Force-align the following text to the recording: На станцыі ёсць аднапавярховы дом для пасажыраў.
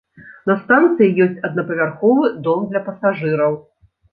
На 0.51 0.55
станцыі 0.61 1.17
ёсць 1.27 1.43
аднапавярховы 1.49 2.33
дом 2.49 2.67
для 2.73 2.85
пасажыраў. 2.89 3.53